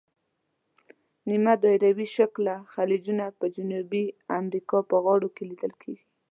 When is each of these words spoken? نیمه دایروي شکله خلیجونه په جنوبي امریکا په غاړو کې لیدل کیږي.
نیمه 1.29 1.53
دایروي 1.63 2.07
شکله 2.17 2.53
خلیجونه 2.73 3.25
په 3.39 3.45
جنوبي 3.55 4.05
امریکا 4.39 4.77
په 4.89 4.95
غاړو 5.03 5.29
کې 5.35 5.43
لیدل 5.49 5.73
کیږي. 5.81 6.05